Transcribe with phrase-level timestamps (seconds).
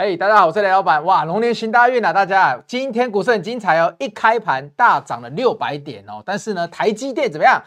[0.00, 1.04] 嘿大家好，我是雷老板。
[1.04, 2.12] 哇，龙年行大运啊！
[2.12, 6.22] 大家，今天股市很精彩哦，一开盘大涨了六百点哦。
[6.24, 7.60] 但是呢，台积电怎么样？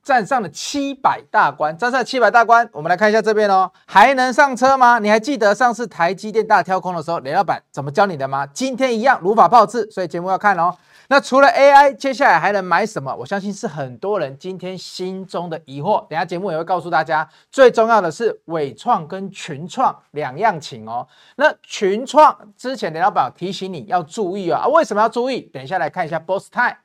[0.00, 2.70] 站上了七百大关，站上了七百大关。
[2.72, 5.00] 我们来看一下这边哦，还能上车吗？
[5.00, 8.46] 你还记得上次台积电大跳空的时候，雷老板怎么教你的吗？
[8.46, 10.72] 今天一样如法炮制，所以节目要看哦。
[11.12, 13.12] 那除了 AI，接下来还能买什么？
[13.16, 16.06] 我相信是很多人今天心中的疑惑。
[16.06, 21.08] 等下节目也会告诉大家，最重要的是尾创跟群创两样情哦。
[21.34, 25.40] 那群创之前雷老板提醒你要注意啊，为什么要注意？
[25.40, 26.76] 等一下来看一下 Boss Time。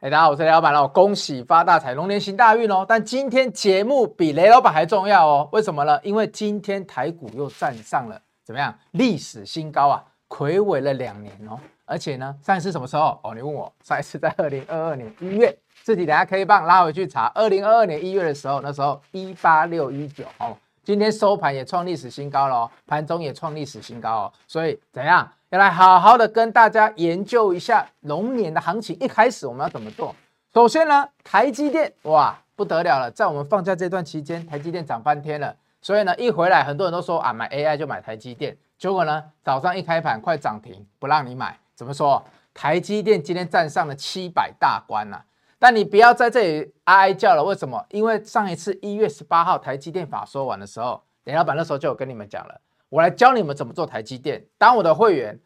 [0.00, 2.86] 哎，大家好，我是雷老板喽，恭喜发大财，龙年行大运哦。
[2.88, 5.98] 但今天节目比雷老板还重要哦，为什么呢？
[6.04, 11.58] 因为今天台股又站上了怎么样历史新高啊，睽违了两年哦。
[11.84, 13.18] 而且呢，上一次什么时候？
[13.24, 20.56] 哦，你问我，上一次在二零二二年一月，自己等下 K 棒拉回去查，二零二二年一月的时候，那时候一八六一九哦。
[20.84, 24.32] 今天收盘也创历史新高了哦，盘中也创历史新高哦。
[24.46, 25.28] 所以怎样？
[25.50, 28.94] 要来好好的跟大家研究一下龙年的行情。
[29.00, 30.14] 一开始我们要怎么做？
[30.52, 35.56] 首先呢，台积电哇不得了了，在我们放假这段期间，台积电涨翻天了。
[35.80, 38.54] 所以呢，一回来很多人都说啊，买 AI 就买台积电。
[38.76, 41.58] 结果呢，早上一开盘快涨停，不让你买。
[41.74, 42.22] 怎么说？
[42.52, 45.24] 台积电今天站上了七百大关了。
[45.58, 47.42] 但你不要在这里哀哀叫了。
[47.42, 47.86] 为什么？
[47.88, 52.60] 因为上一次一月十八号台积电法说完的时候，林老板那时候就有跟你们讲了。
[52.88, 55.38] 我来教你们怎么做台积电，当我的会员，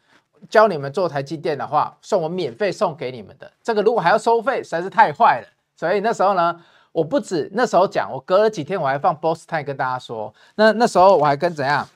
[0.48, 3.50] 教你们做台积电的话，送我免费送给你们的。
[3.62, 5.48] 这个如果还要收费，实在是太坏了。
[5.74, 6.60] 所以那时候呢，
[6.92, 10.32] 我不止那时候讲，我隔了几天我还放 Boss Time 跟大家说。
[10.54, 11.88] 那那时候我还跟怎样？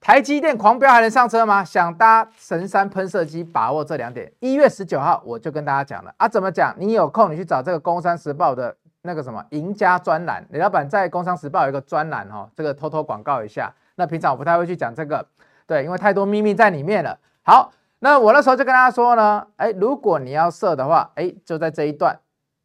[0.00, 1.64] 台积电狂飙还能上车吗？
[1.64, 4.32] 想搭神山喷射机，把握这两点。
[4.40, 6.74] 一月十九号我就跟大家讲了啊，怎么讲？
[6.78, 13.72] 你有空你去找这个《工商时报》的那个什么赢家专栏，李老板在《工商时报》有一个专栏哦，这个偷偷广告一下。
[13.98, 15.26] 那平常我不太会去讲这个，
[15.66, 17.18] 对，因为太多秘密在里面了。
[17.42, 22.20] 好，那我那时候就跟大家说呢，哎，如果你要设的话，哎，就在这一段，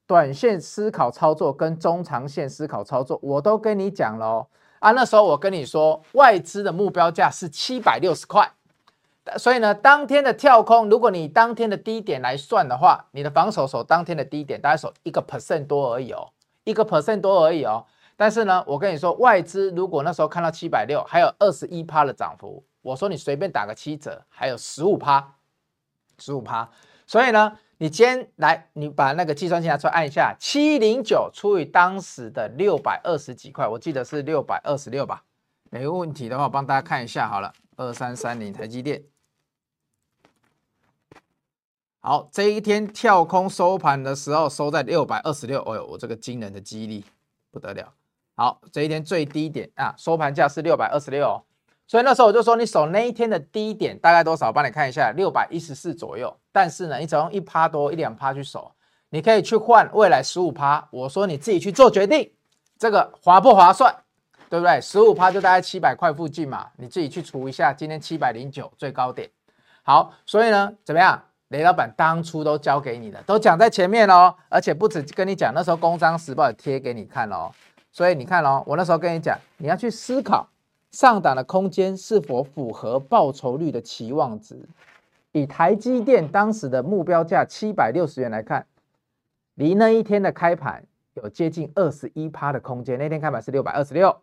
[0.06, 4.48] 短线思考操作跟中长线思考操作，我都跟你讲了哦。
[4.78, 8.52] 啊，那时候我跟你说，外资的目标价是七百六十块，
[9.38, 16.30] 所以呢，当天的跳空，如果你当天的低点来算的话，你的防守守当天的低点大概守一个 percent 多而已哦，
[16.66, 17.86] 一个 percent 多而已哦。
[18.16, 25.36] 但是呢，我跟你说，外资如果那时候看到七百六，还有二十一趴的涨幅，我说你随便打个七折，还有十五趴，
[26.20, 26.70] 十五趴。
[27.06, 35.24] 所以呢，你今天来，你把那个计算器拿出来按一下，七零九除以当时的六百二十几块，我记得是六百二十六吧？
[35.70, 39.04] 没问题的话，我帮大家看一下好了，二三三零台积电。
[42.00, 47.04] 好，这一天跳空收盘的时候收在六百二十六，哎呦，我这个惊人的记忆力
[47.50, 47.94] 不得了。
[48.36, 51.40] 好，这一天最低点啊，收盘价是六百二十六，
[51.86, 54.52] 所以那时候我就说，你守那一天的低点大概多少？
[54.52, 56.36] 帮你看一下，六百一十四左右。
[56.52, 58.72] 但是呢，你只用一趴多一两趴去守，
[59.10, 60.88] 你可以去换未来十五趴。
[60.92, 62.32] 我说你自己去做决定，
[62.80, 63.96] 这个划不划算？
[64.50, 64.80] 对不对？
[64.82, 69.30] 十五趴就大概七百块附近嘛，你自己去除一下，今天七百零九最高点。
[69.84, 71.24] 好，所以呢，怎么样？
[71.50, 77.52] 雷老板当初都教给你的，都讲在前面哦，而且不止跟你讲，那时候《工商时报》也贴给你看哦。
[77.94, 80.50] 所以你看哦，我那时候跟你讲，你要去思考
[80.90, 84.60] 上档的空间是否符合报酬率的期望值。
[85.32, 88.66] 以台积电当时的目标价七百六十元来看，
[89.54, 90.84] 离那一天的开盘
[91.14, 92.98] 有接近二十一趴的空间。
[92.98, 94.18] 那天开盘是六百二十六，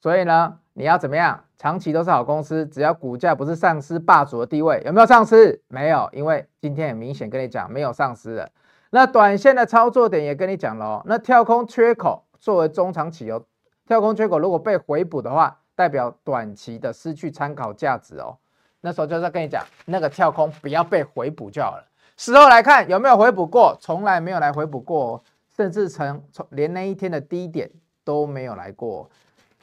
[0.00, 1.44] 所以呢，你要怎么样？
[1.58, 5.60] 长期都是好公司，只要股价不是丧失霸主的地位，有没有丧失？
[5.68, 8.48] 没有，因为今天很明显跟你讲没有丧失了。
[8.90, 12.24] 那短线的操作点也跟你讲了，那跳空缺口。
[12.38, 13.44] 作为中长期哦，
[13.86, 18.36] 跳空缺口如果被回补的话，代表短期的失去参考价值哦。
[18.80, 21.84] 那时候就是跟你讲，那个跳空不要被回补就好了。
[22.16, 23.76] 事后来看有没有回补过？
[23.80, 25.22] 从来没有来回补过，
[25.56, 27.70] 甚至从从连那一天的低点
[28.04, 29.08] 都没有来过。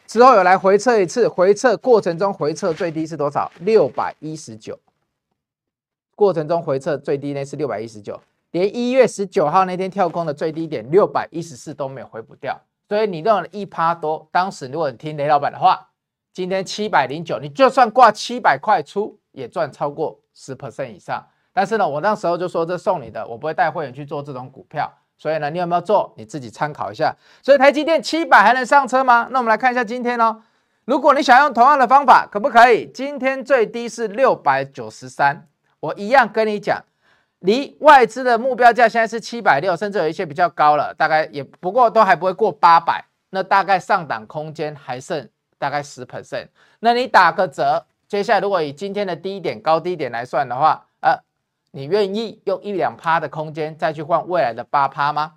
[0.05, 3.51] 之后有来回测一次，回测过程中回测最低是多少？
[3.59, 4.77] 六百一十九。
[6.15, 8.21] 过程中回测最低那是六百一十九。
[8.51, 14.27] 连一月十九号那天跳空的最低点六百一十四都没有回补掉，所以你用了一趴多。
[14.31, 15.89] 当时如果你听雷老板的话，
[16.33, 21.25] 今天七百零九，你就算挂七百块出，也赚超过十 percent 以上。
[21.53, 24.91] 但是呢，我那时候就说这送你的，我不会带会员去做这种股票。
[25.17, 26.13] 所以呢，你有没有做？
[26.17, 27.15] 你自己参考一下。
[27.41, 29.29] 所以台积电七百还能上车吗？
[29.31, 30.41] 那我们来看一下今天哦。
[30.83, 32.85] 如果你想用同样的方法，可不可以？
[32.93, 35.47] 今天最低是六百九十三。
[35.79, 36.83] 我一样跟你讲，
[37.45, 46.47] 离外资的目标价现在是七百六，甚至有一些比较高了，大概也不过都还不会过八百，那大概上档空间还剩大概十 percent。
[46.79, 51.17] 那你打个折，接下来如果以今天的低点高低点来算的话，呃，
[51.71, 55.33] 你愿意用一两趴的空间再去换未来的八趴吗？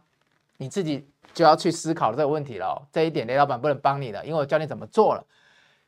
[0.57, 2.83] 你自己就要去思考这个问题了哦。
[2.93, 5.25] 这一点雷老板不能帮你的，因为我教你怎么做了。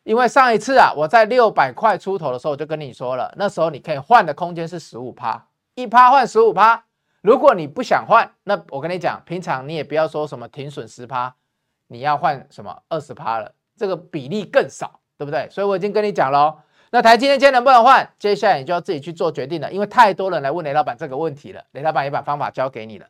[0.03, 5.45] 因为上一次啊，我在六百块出头的时候，我就跟你说了，那时候你可以换的空间是十五趴，
[5.75, 6.85] 一趴换十五趴。
[7.23, 11.35] 如果你不想换，那我跟你讲，平常你也不要说什么停损十趴，
[11.89, 15.47] 你要换什么二十趴了，这个比例更少，对不对？
[15.51, 18.11] 所以我已经跟你讲了，那台积电今天能不能换？
[18.19, 23.07] 接下来你就要自己去做决定了，因为太多人来问雷老板这个问题了，雷老板也把方法教给你了，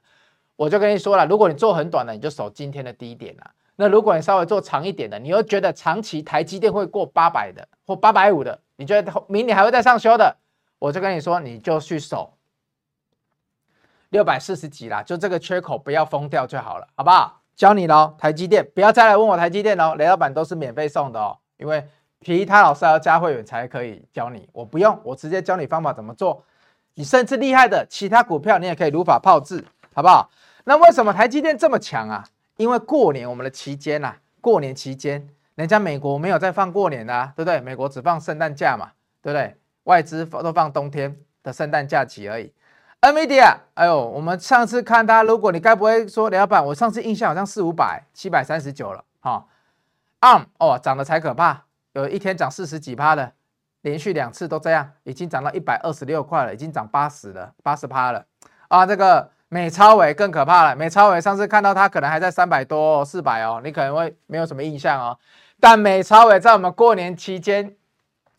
[0.56, 3.52] 我就跟你说了，如果你做很短的，你就守今天的低点了。
[3.76, 10.36] 那如果你稍微做长一点的，你又觉得长期台积电会过八百的或八百五的，你觉得明年还会再上修的，
[10.80, 12.34] 我就跟你说，你就去守
[14.10, 17.40] 六百四十几啦，就这个缺口不要封掉就好了，好不好？
[17.56, 21.86] 教你喽，台积电不要再来问我台积电喽，雷老板都是免费送的哦，因为
[22.20, 26.42] 其他老师要加会员才可以教你，我不用，我直接教你方法怎么做，
[26.94, 29.64] 你甚至厉害的其他股票你也可以如法炮制，
[29.94, 30.30] 好不好？
[30.64, 32.24] 那为什么台积电这么强啊？
[32.56, 37.60] 因为过年我们的期间呐、啊，过年期间，人家美国没有在放过年、啊，对不对？
[37.60, 38.90] 美国只放圣诞假嘛，
[39.22, 39.56] 对不对？
[39.84, 42.52] 外资都放冬天的圣诞假期而已。
[43.00, 49.44] NVIDIA，哎呦，我们上次看它，如果你该不会说，老板，我上次印象好像四五百，七百三十九了，哈、哦。
[50.20, 51.62] ARM 哦，涨得才可怕，
[51.92, 53.32] 有一天涨四十几趴的，
[53.80, 58.24] 连续两次都这样，已经涨到一百二十六块了，已经涨八十了，八十趴了，
[58.68, 59.30] 啊，这个。
[59.52, 65.18] 美超伟更可怕了，美超伟上次看到它可能还在三百多、四百哦，你可能会没有什么印象哦。
[65.58, 67.74] 但美超伟在我们过年期间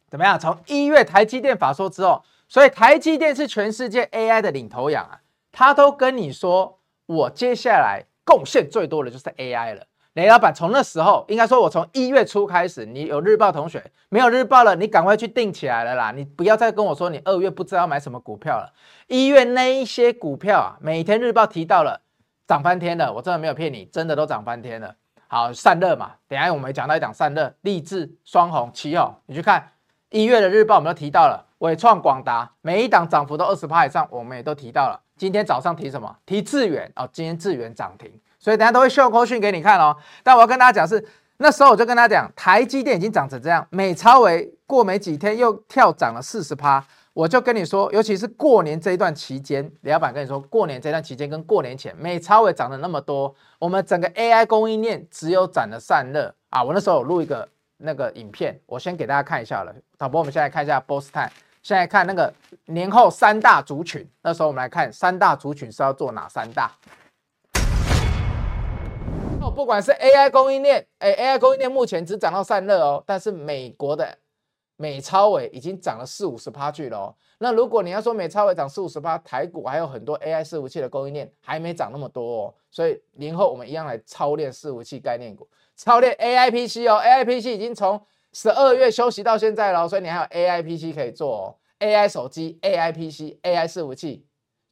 [0.10, 0.40] 怎么样？
[0.40, 5.22] 从一月台积电法说之后，所以台积电是全世界 AI 的领头羊啊，
[5.54, 9.86] 他都跟你说，我接下来贡献最多的就是 AI 了。
[10.16, 16.12] 雷老板从那时候，应该说，我从一月初开始，你有日报同学没有日报了，你赶快去订起来了啦！
[16.12, 18.74] 你不要再跟我说你二月不知道买什么股票了。
[19.08, 22.02] 一月那一些股票啊，每天日报提到了
[22.46, 24.94] 涨翻天了，我真的没有骗你，真的都涨翻天了。
[25.28, 29.72] 好，散热嘛，等下我们讲到一档散热，力智、双鸿、奇鋐，你去看
[30.10, 35.00] 一月的日报，我们都提到了伟创、广达，每一档涨幅都二十趴以上，我们也都提到了。
[35.16, 36.16] 今天早上提什么？
[36.26, 38.12] 提智远哦，今天智远涨停。
[38.40, 56.64] 所以等下都会秀口讯给你看哦，但我要跟大家讲是那时候我就跟他讲，台积电已经涨成这样，美超微过没几天又跳涨了四十趴，我就跟你说，尤其是过年这一段期间，李老板跟你说，过年这段期间跟过年前，美超微涨了那么多，我们整个 AI 供应链只有涨了散热啊。
[56.64, 57.48] 我那时候有录一个
[57.78, 59.72] 那个影片，我先给大家看一下了。
[59.96, 61.30] 导播，我们现在看一下 Boss Time，
[61.62, 62.34] 现在看那个
[62.66, 66.72] 年后三大族群，那时候我们来看三大族群是要做哪三大。
[69.54, 74.18] 不管是 AI 供应链，哎，AI 供应链目前只涨到散热哦，但是美国的
[74.78, 77.16] 美超伟已经涨了四五十趴去了哦。
[77.40, 82.54] 那如果你要说美超伟涨四五十趴，台股还有很多 AI 伺服器的供应链还没涨那么多哦。
[82.72, 88.02] 所以年后我们一样来操练伺服器概念股，操练 AI PC 哦，AI PC 已经从
[88.34, 91.56] 十二月休息到现在了，所以你还有 AI PC 可以做哦。
[91.80, 94.26] AI 手机、AI PC、AI 伺服器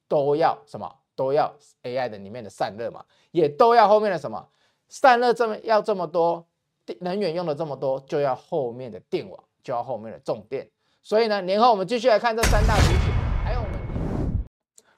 [0.07, 0.89] 都要什么？
[1.15, 1.53] 都要
[1.83, 4.47] AI 的里面的散热嘛，也都要后面的什么？
[4.87, 6.47] 散热这么要这么多，
[7.01, 10.69] 能源用的这么多，就要后面的电网，就要后面的重电。
[11.03, 13.18] 所以呢，年后我们继续来看这三大主体，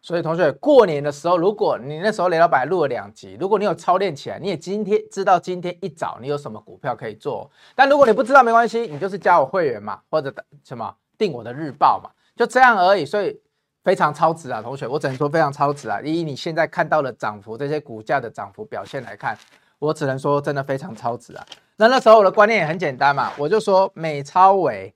[0.02, 7.50] 所以同学，过年的时候，如果你那时候雷老板录了两集，如果你有操练起来，你也今天知道今天一早你有什么股票可以做。
[7.76, 13.06] 但如果你不知道，没关系，你就是加我会员嘛，或者什么订我的日报嘛，就这样而已。
[13.06, 13.40] 所以
[13.84, 16.02] 非常超值啊，同学，我只能说非常超值啊。
[16.02, 19.38] 以你现在看到的涨幅，这些股价的涨幅表现来看。
[19.78, 21.44] 我只能说，真的非常超值啊！
[21.78, 24.94] 那那时候我的观念也很简单嘛，我就说美超微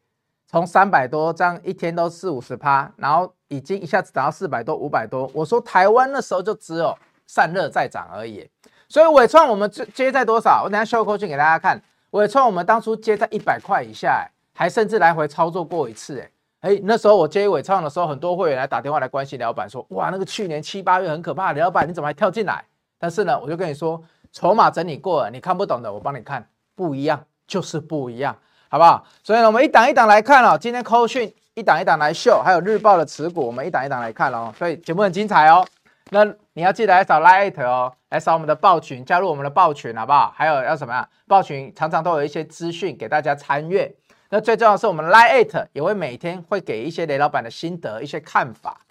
[0.47, 5.29] 从三百多这样一天都四五十趴，然后已经一下子涨到四百多、五百多。
[5.33, 6.97] 我说台湾那时候就只有
[7.27, 8.49] 散热在涨而已，
[8.87, 10.63] 所以纬创我们接在多少？
[10.63, 11.81] 我等下 show 过去给大家看。
[12.11, 16.19] 纬创我们当初接在一百块以下，还甚至来回操作过一次，
[16.61, 22.63] 哎哎，那时候我接纬创的时候，很多会员来打电话来关心老板说，哇，那个去年七八月很可怕，老板你怎么还跳进来？
[22.97, 24.01] 但是呢，我就跟你说。
[24.31, 28.35] 筹码整理过了，你看不懂的，我帮你看，不一样就是不一样，
[28.69, 29.05] 好不好？
[29.23, 30.57] 所以呢，我们一档一档来看哦。
[30.59, 34.53] 今天扣讯一档一档来秀，还有日报的持股，我们一档一档来看哦。
[34.57, 35.65] 所以节目很精彩哦。
[36.11, 40.33] 那你要记得来扫 Lite 哦，来扫我们的报群，加入我们的报群，好不好？
[40.35, 41.07] 还有要什么呀？
[41.27, 43.95] 报群常常都有一些资讯给大家参阅。
[44.29, 48.81] 那最重要是我们 Line@ 也会每天会给一些雷老板的心得、一些看法。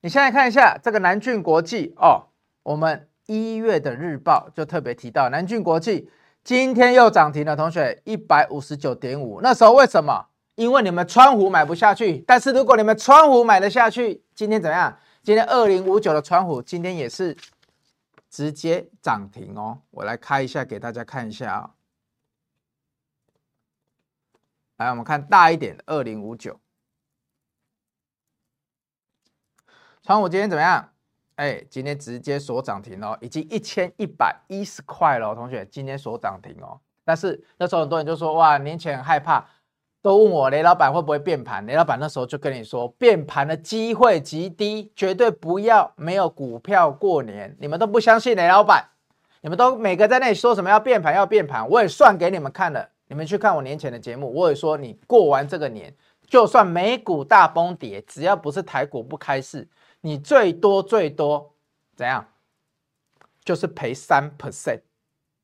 [0.00, 2.26] 你现在看一下这个南俊国际哦，
[2.62, 6.08] 我们一月的日报就特别提到南俊国际
[6.44, 9.40] 今天又涨停了，同学一百五十九点五。
[9.42, 10.26] 那时候为什么？
[10.54, 14.98] 因为你们川湖买不下去，但是如果你们川湖买得下去，今天怎么样？
[15.22, 17.36] 今天二零五九的川湖今天也是
[18.30, 19.82] 直接涨停哦。
[19.90, 21.70] 我来开一下给大家看一下啊、
[24.78, 26.58] 来，我们看大一点的二零五九。
[30.02, 30.90] 川湖今天怎么样？
[31.38, 36.80] 哎，今天直接锁涨停哦，已经一千一百一十块了，同学，今天锁涨停哦。
[37.04, 39.46] 但是那时候很多人就说，哇，年前很害怕，
[40.02, 41.64] 都问我雷老板会不会变盘。
[41.64, 47.56] 雷老板那时候就跟你说，变盘的机会极低，绝对不要没有股票过年。
[47.60, 48.84] 你们都不相信雷老板，
[49.40, 52.88] 你们都每个在那里说什么要变盘要变盘，我也算给你们看了。
[53.06, 55.94] 你们去看我年前的节目，我也说你过完这个年，
[56.28, 59.68] 就算美股大崩跌，只要不是台股不开市。
[60.02, 61.54] 你最多最多
[61.96, 62.24] 怎样？
[63.44, 64.82] 就是赔三 percent，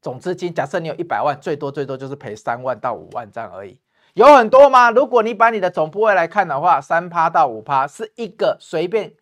[0.03, 3.81] 总资金假设你有一百万，最多最多就是赔三万到五万这样而已。
[4.13, 4.91] 有很多吗？
[4.91, 9.13] 如果你把你的总部位来看的话，三趴到五趴是一个随便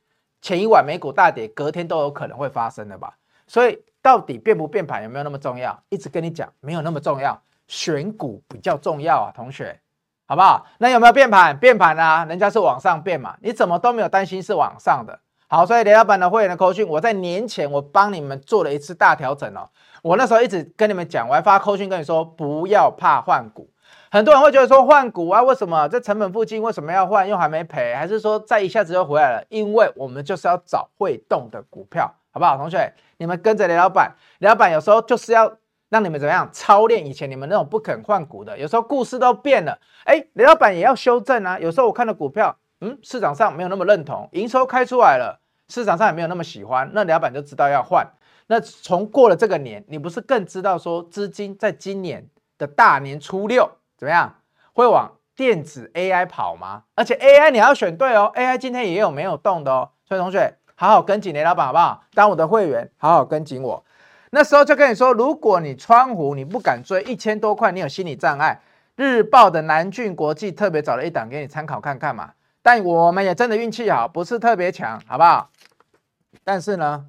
[0.40, 3.16] 前一晚美股大跌，隔天都有可能会发生的吧。
[3.46, 5.80] 所以到底变不变盘有没有那么重要？
[5.88, 9.80] 一直跟你讲没有那么重要，选股比较重要啊，同学。
[10.32, 10.64] 好不好？
[10.78, 11.54] 那有没有变盘？
[11.58, 15.20] 变盘啊，人家是往上变嘛，你怎么都没有担心是往上的。
[15.46, 19.68] 好，所以雷老板的会员的扣讯，我在年前我帮你们做了一次大调整哦。
[20.00, 23.68] 我那时候一直跟你们讲，我还发扣讯跟你说，不要怕换股。
[24.10, 27.28] 很多人会觉得说换股啊，为什么这成本附近为什么要换？
[27.28, 29.44] 又还没赔，还是说再一下子又回来了？
[29.50, 32.56] 因为我们就是要找会动的股票，好不好？
[32.56, 35.52] 同学，你们跟着雷老板，雷老板有时候就是要。
[35.92, 41.58] 让你们怎么样操练以前你们那种不肯换股的，有时候故事都变了，哎，雷老板也要修正啊。
[41.58, 48.10] 有时候我看的股票，嗯，市场上没有那么认同，营收开出来了，市场上也没有那么喜欢，那雷老板就知道要换。
[48.46, 54.34] 那从过了这个年，你不是更知道说资金在今年的大年初六怎么样
[54.72, 56.84] 会往电子 AI 跑吗？
[56.94, 59.90] 而且 AI 你要选对哦，AI 今天也有没有动的哦。
[60.08, 62.02] 所以同学好好跟紧雷老板好不好？
[62.14, 63.84] 当我的会员，好好跟紧我。
[64.34, 68.58] 那时候就跟你说，如果你川湖你不敢追一千多块，你有心理障碍。
[68.96, 72.32] 日报的南俊国际特别找了一档给你参考看看嘛。
[72.62, 75.50] 但我们也真的运气好，不是特别强，好不好？
[76.42, 77.04] 但是呢，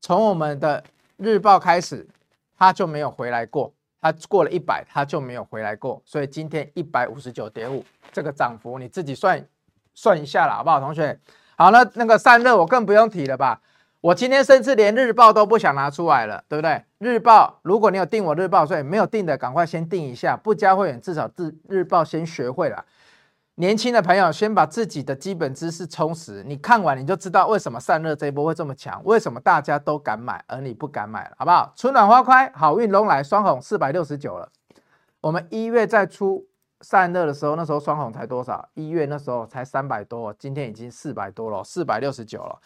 [0.00, 0.82] 从我们的
[1.18, 2.08] 日报开始，
[2.56, 3.70] 它就没有回来过。
[4.00, 6.00] 它过了一百，它就没有回来过。
[6.06, 9.46] 所以今天一百五十九点五，这个涨幅你自己算
[9.92, 11.18] 算一下了，好不好，同学？
[11.58, 13.60] 好，那那个散热我更不用提了吧。
[14.06, 16.84] 我今天甚至连日报都不想拿出来了，对不对？
[16.98, 20.36] 日报，如果你有订我日报，所以没有订的赶快先订一下。
[20.36, 22.84] 不加会员，至少日日报先学会了。
[23.56, 26.44] 年轻的朋友，先把自己的基本知识充实。
[26.46, 31.72] 你看完你就知道为什么散热这一波会这么强，为什么大家都敢买，而你不敢买了，好不好？
[31.74, 34.48] 春暖花开，好运龙来，双红四百六十九了。
[35.20, 36.46] 我们一月在出
[36.80, 38.68] 散热的时候，那时候双红才多少？
[38.74, 42.56] 一月那时候才三百多，今天已经四百多了，四百六十九了。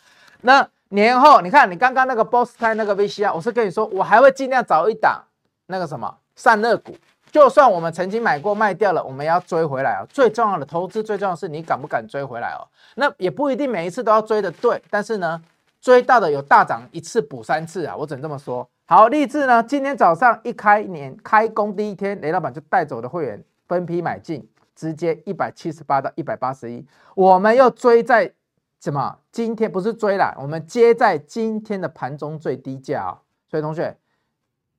[0.42, 5.23] 那年后，你看你刚刚那个 Boss 泰那个 VCR，我是跟你说，我还会尽量找一档
[5.66, 6.97] 那个什么散热股，
[7.30, 10.06] 就算我们曾经买过卖掉了，我们要追回来哦。
[10.11, 12.66] 最重要的投资，最重要的是你敢不敢追回来哦。
[12.97, 15.40] 那也不一定每一次都要追的对，但是呢，
[15.80, 18.68] 追到的有大涨一次补三次啊，我只能这么说。
[18.87, 24.44] 好，励志呢，今天早上一开年开工第一天，雷老板就带走的会员分批买进，
[24.75, 28.32] 直接一百七十八到一百八十一，我们又追在。
[28.81, 29.19] 什么？
[29.31, 33.21] 今天不是追了，我们接在今天的盘中最低价哦。
[33.47, 33.95] 所以同学，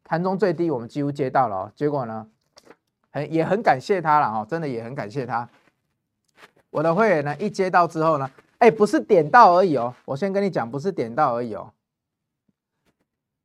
[0.04, 1.72] 盘中最低我们几乎接到了哦。
[1.76, 2.28] 结果呢，
[3.12, 5.48] 很也很感谢他了哦，真的也很感谢他。
[6.72, 9.94] 我的会员呢，一接到之后呢，哎，不是点到而已哦。
[10.06, 11.72] 我先跟你讲，不是点到而已哦，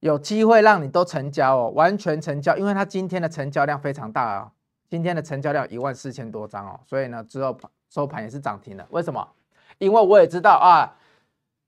[0.00, 4.52] 有机会让你都成交哦，完全成交，因为它今天的成交量非常大哦，
[4.88, 7.54] 今天的成交量一万四千多张哦，所以呢，之后
[7.90, 8.86] 收盘也是涨停的。
[8.88, 9.28] 为什么？
[9.78, 10.96] 因为我也知道啊，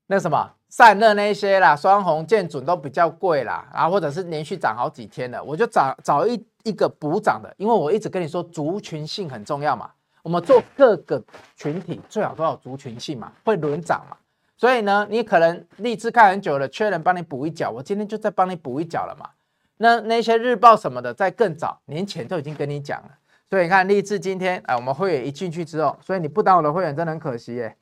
[0.07, 9.89] 那什么散热那些啦，双红建准都比较贵啦，啊，或者是连续涨好几天了，我就找找一一个补涨的，因为我一直跟你说族群性很重要嘛，
[10.21, 11.23] 我们做各个
[11.55, 14.17] 群体最好都要族群性嘛，会轮涨嘛，
[14.57, 19.29] 所以呢，你可能立志看很久了，缺人帮你补一脚，我今天就再帮你补一脚了嘛。
[19.77, 23.09] 那那些日报什么的，在更早年前都已经跟你讲了，
[23.49, 27.77] 所以你看励志今天哎，我们会员一进去之后，所以你不当我的会员真的很可惜耶。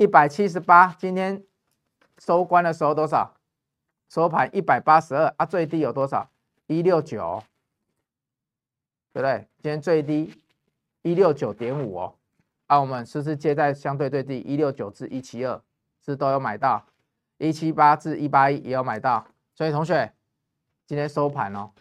[0.00, 1.44] 一百七十八，今天
[2.16, 3.34] 收官的时候多少？
[4.08, 6.30] 收盘一百八十二啊，最低有多少？
[6.68, 7.42] 一六九。
[9.12, 9.46] 对不对？
[9.60, 10.42] 今天最低
[11.02, 12.14] 一六九点五哦，
[12.68, 15.60] 啊，我们是不是接在相对最低一六九至一七二，
[16.02, 16.82] 是都有买到，
[17.36, 20.10] 一七八至一八一也有买到，所以同学
[20.86, 21.72] 今天收盘哦，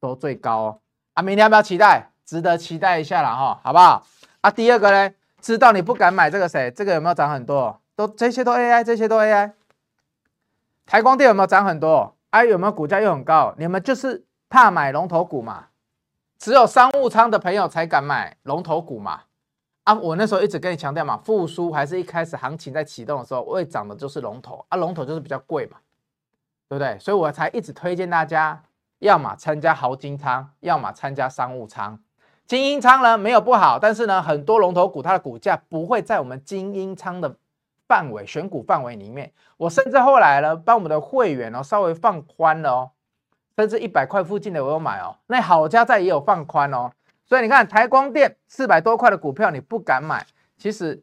[0.00, 0.80] 都最高哦，
[1.12, 2.12] 啊，明天要不要期待？
[2.24, 4.06] 值得期待一下了哈，好不好？
[4.40, 6.70] 啊，第二个呢，知道你不敢买这个谁？
[6.70, 7.80] 这个有没有涨很多？
[7.96, 9.52] 都这些都 AI，这些都 AI。
[10.86, 12.16] 台光电有没有涨很多？
[12.30, 13.54] 哎、有没有股价又很高？
[13.58, 15.66] 你们就是怕买龙头股嘛？
[16.38, 19.22] 只有商务舱的朋友才敢买龙头股嘛？
[19.84, 25.78] 啊，我那时候一直跟你强调嘛，复苏还是一开始行情在启动的时候，会涨的就是龙头啊，龙头就是比较贵嘛，
[26.68, 26.96] 对不对？
[26.98, 28.62] 所以我才一直推荐大家，
[29.00, 31.98] 要么参加豪金舱，要么参加商务舱。
[32.46, 37.36] 精英仓呢没有不好，但是呢，很多龙头股它的股价不会在我们精英仓的
[37.88, 39.32] 范围选股范围里面。
[39.56, 42.90] 我甚至后来呢，帮我们的会员哦稍微放宽了哦。
[43.54, 46.90] 甚至一百块附近的我有买哦，那好家在也有放宽哦，
[47.26, 50.24] 所以你看台光电四百多块的股票你不敢买，
[50.56, 51.02] 其实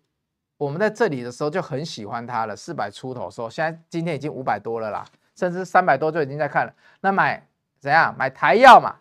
[0.57, 5.05] 我们在这里的时候就很喜欢它了，四百出头说现在今天已经五百多了啦，
[5.35, 7.47] 甚至三百多就已经在看了，那买
[7.79, 8.95] 怎样买台药嘛？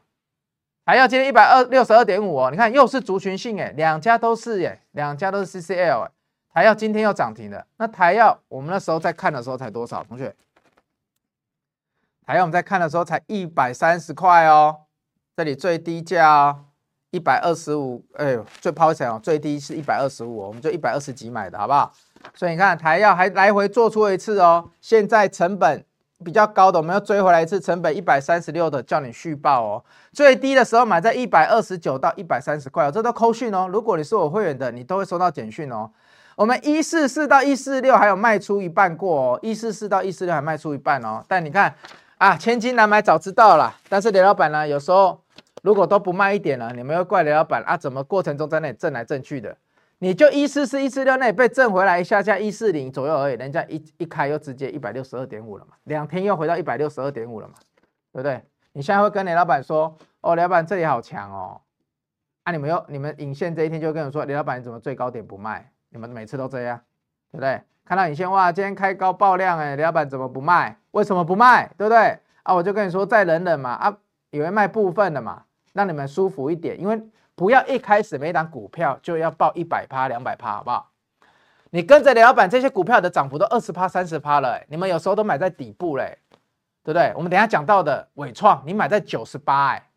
[0.88, 6.11] 台耀今天一百二六十二点五哦，你看又是族群性哎，两家都是哎，两家都是 CCL 诶，
[6.50, 10.35] 台耀今天又涨停了，那台耀我们那时候在看的时候才多少，同学？
[12.26, 14.75] 还有我们在看的时候才一百三十块哦，
[15.37, 16.64] 这里最低价哦，
[17.11, 21.92] 一百二十五，哎呦，最抛钱哦，最低是一百二十五，我们就一百二十几买的好不好？
[22.35, 25.85] 所以你看台药还来回做出一次哦，现在成本
[26.25, 35.90] 比较高的，我们要追回来一次，成本一百三十六的叫你续报哦，最低的时候买在一百二十九到一百三十块哦，这都扣讯哦，如果你是我会员的，你都会收到简讯哦。
[36.37, 41.75] 我们一四四到一四六还有卖出一半过哦，一四四到一四六还卖出一半哦，但你看。
[42.18, 43.72] 啊，千金难买早知道了。
[43.88, 45.20] 但是雷老板呢，有时候
[45.62, 47.76] 如果都不卖一点了，你们又怪雷老板啊？
[47.76, 49.56] 怎么过程中在那里震来震去的？
[50.00, 57.55] 你就一四四一四六那里被震回来一下下一四零左右而已，人家一一开又直接一百六十二点五了嘛，两天又回到一百六十二点五了嘛，
[58.12, 58.42] 对不对？
[58.72, 61.61] 你现在会跟雷老板说，哦，雷老板这里好强哦。
[62.44, 65.70] 啊，你们又你们引线这一天就跟我说，雷老板你怎么最高点不卖？
[65.90, 66.81] 你们每次都这样，
[67.33, 67.61] 对不对？
[67.85, 70.79] 看到引线哇，今天开高爆量哎，雷老板怎么不卖？
[70.92, 71.66] 为什么不卖？
[71.77, 72.18] 对不对？
[72.44, 73.99] 啊，我就跟你说再忍忍嘛，啊，
[74.31, 77.03] 以为卖部分的嘛，让你们舒服一点，因为
[77.38, 80.90] 不要一开始每档股票就要报一百趴、两百趴，好不好？
[81.70, 86.18] 你跟着李老板这些股票的涨幅都二十趴、三十趴了，你们有时候都买在底部嘞，
[86.83, 87.12] 对不对？
[87.14, 89.88] 我们等下讲到的伟创，你买在九十八，哎，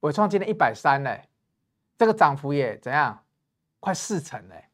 [0.00, 1.28] 伟创今天一百三嘞，
[1.98, 3.22] 这个涨幅也怎样？
[3.78, 4.64] 快四成嘞，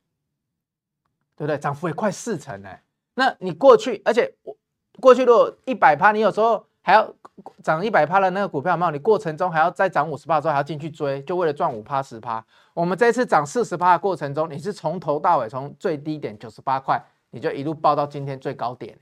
[1.34, 1.58] 对不对？
[1.58, 2.78] 涨幅也快四成嘞，
[3.14, 4.56] 那你过去，而且我。
[4.98, 7.10] 过去如果一百趴，你有时候还要
[7.62, 8.90] 涨一百趴的那个股票，有没有？
[8.90, 12.44] 你过程中还要再涨五十趴的时候还要进去追，就为了赚五趴十趴。
[12.74, 18.98] 我们这次涨四十趴的过程中，你是从头到尾从最低点九十八块，你就一路报到今天最高点，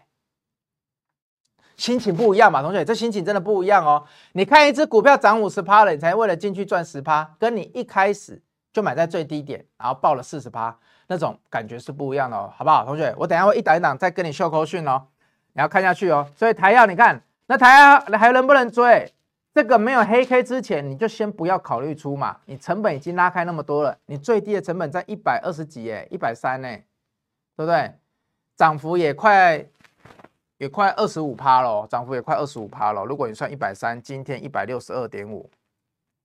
[1.77, 4.05] 心情不一样嘛，同学，这心情真的不一样哦。
[4.33, 12.85] 你看一只股票涨五十趴了，你才为了进去赚十趴，跟你一开始就买在最低点，然后报了四十趴，那种感觉是不一样的哦，好不好？
[12.85, 15.07] 同学，我等下会一档一档再跟你秀口讯哦。
[15.53, 19.11] 你要看下去哦，所以台药你看，那台还能不能追？
[19.55, 22.37] 这个没有黑 K 之前，你就先不要考虑出嘛。
[22.45, 26.69] 你成本已经拉开那么多了，你最低的成本在一百二十几耶，一百三呢，
[27.57, 27.91] 对不对？
[28.55, 29.65] 涨幅也快
[30.59, 33.05] 也快二十五趴了，涨幅也快二十五趴了。
[33.05, 35.51] 如果你算一百三，今天一百六十二点五，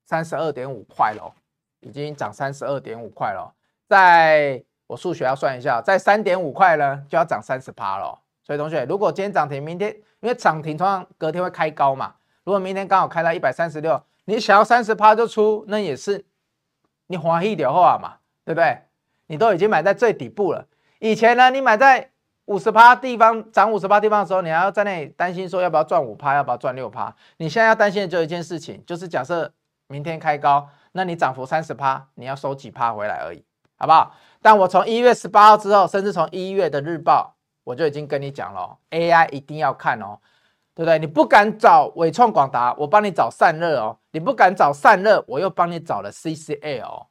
[0.06, 1.34] 三十二点五块了，
[1.80, 3.52] 已经涨三十二点五块了。
[3.88, 8.20] 在我数学要算一下，在三点五块呢，就要涨三十趴了。
[8.44, 12.16] 所以同学，如果今天涨停，明天因为涨停通常隔天会开高嘛。
[12.44, 16.26] 如果明天刚好开到一百三十六，你想要三十趴就出，那也是
[17.08, 18.80] 你欢喜就好嘛，对不对？
[19.28, 20.68] 你都已经买在最底部了。
[21.00, 22.12] 以前呢，你买在
[22.46, 27.16] 五十趴地方涨五十趴地方的时候，你还要在那里担心说要不要赚五趴，要不要赚六趴。
[27.38, 29.50] 你现在要担心的就一件事情，就是假设
[29.88, 33.42] 明天开高，那你涨幅三十趴，你要收几趴回来而已，
[33.78, 34.14] 好不好？
[34.42, 37.33] 但我从一月十八号之后，甚至从一月的日报。
[37.64, 40.20] 我就已经跟你讲了，AI 一定要看哦，
[40.76, 41.00] 对不对？
[41.00, 47.06] 你不敢找纬创广达，我帮你找散热哦；你不敢找散热，我又帮你找了 CCL。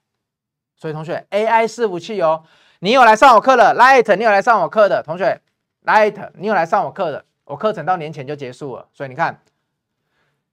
[0.76, 2.44] 所以同学，AI 伺服器哦，
[2.80, 5.40] 你有来上我课的 Light，你有来上我课的同学
[5.84, 8.88] Light，你有来上我课的，我课程到年前就结束了。
[8.92, 9.40] 所以你看，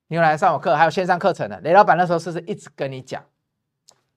[0.07, 3.23] 你有来上我课，还有线上课程的雷老板那时候是不是一直跟你讲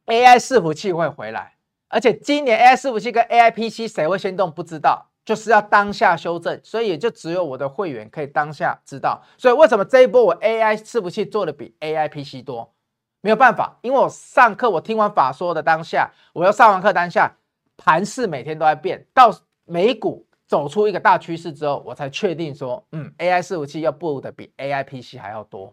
[0.06, 1.54] ，AI 伺服器会回来？
[1.88, 4.50] 而且今年 AI 伺服器跟 AI PC 谁会先动？
[4.50, 5.08] 不知道。
[5.24, 9.22] 就是要当下修正，所以也就只有我的会员可以当下知道。
[9.38, 12.72] 所以为什么这一波我 AI 伺服器做的比 AI PC 多？
[13.20, 17.32] 没有办法，因为我上课我听完法说的当下，我要上完课当下，
[17.76, 19.32] 盘势每天都在变，到
[19.64, 25.72] 美股走出一个大趋势之后，我才确定说，嗯，AI 伺服器要布的比 AI PC 还要多。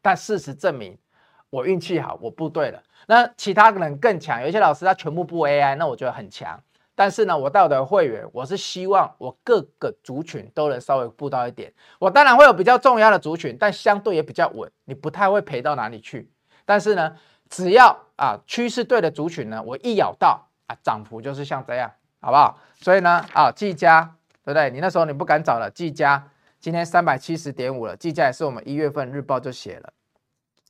[0.00, 0.96] 但事实证明，
[1.50, 2.80] 我运气好，我布对了。
[3.08, 6.62] 那其他人更强，有一些老师他全部布 AI，那我觉得很强。
[6.94, 11.72] 但是呢，我带我的会员，我是希望我各个族群都能稍微布到一点。
[11.98, 16.30] 我当然会有比较重要的族群，但相对也比较稳，你不太会赔到哪里去。
[16.64, 17.12] 但是呢，
[17.50, 22.58] 只要啊趋势对的族群呢，我一咬到啊涨幅就是像这样，好不好？
[22.80, 24.70] 所以呢啊技嘉对不对？
[24.70, 26.30] 你那时候你不敢找了，技嘉
[26.60, 29.92] 今天三百七十点五了，技嘉也是我们一月份日报就写了，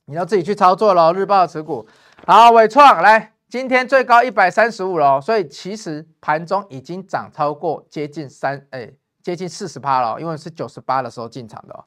[0.05, 1.13] 你要自己去操作喽。
[1.13, 1.87] 日报持股
[2.25, 3.34] 好，伟创来。
[3.47, 11.85] 今天最高一百三十五了，所以其实盘中已经涨超过接近三哎，接近四十趴了，因为是九十八的时候进场的哦。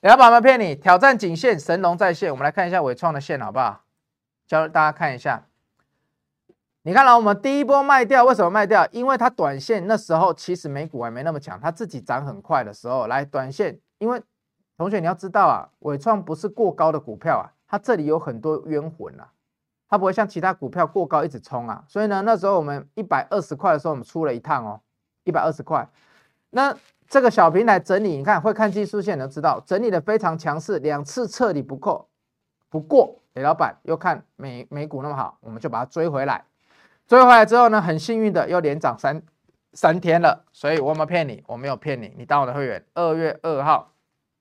[0.00, 2.30] 老板们骗你，挑战颈线，神龙在线。
[2.30, 3.84] 我们来看一下伟创的线好不好？
[4.46, 5.46] 教大家看一下。
[6.82, 8.86] 你看了我们第一波卖掉，为什么卖掉？
[8.90, 13.78] 因为它短线那时候其实美股还没那么强，它自己涨很快的时候来短线。
[13.98, 14.20] 因为
[14.76, 19.30] 同学你要知道啊，伟创不是过高的股票啊，它这里有很多冤魂啊。
[19.94, 24.80] 它不会像其他股票过高一直冲啊，所以呢，那时候我们一百二十块的时候，我们出了一趟哦，
[25.22, 25.88] 一百二十块。
[26.50, 26.76] 那
[27.08, 32.08] 这个小平台整理，你看会看技术线都知道，整理的非常强势，两次彻底不过，
[32.68, 36.44] 不过李老板又看美美股那么好，我们就把它追回来。
[37.06, 39.22] 追回来之后呢，很幸运的又连涨三
[39.74, 43.92] 三天了，所以我没骗你，我没有骗你，你当我的会员，二月二号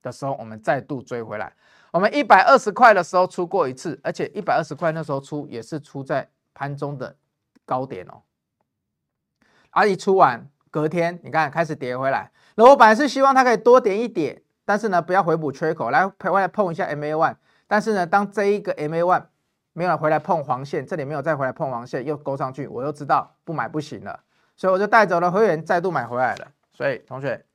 [0.02, 1.54] 的时候我们再度追回来。
[1.94, 7.16] 我们一百二十块的时候出过一次，而且一百二十块那时候出也是出在盘中的
[7.68, 8.24] 高点哦。
[9.70, 12.32] 而一出完，隔天你看开始跌回来。
[12.56, 17.36] 那我本来是希望它可以多点一点，但是呢不要回补缺口，来回来碰一下 MA one。
[17.68, 19.26] 但是呢，当这一个 MA one
[19.74, 24.20] 没有回来碰黄线，这里没有再回来碰黄线，又勾上去，我又知道不买不行了，
[24.56, 26.48] 所以我就带走了会员，再度买回来了。
[26.72, 27.46] 所以同学。